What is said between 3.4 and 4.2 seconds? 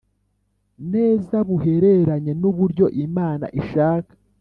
ishaka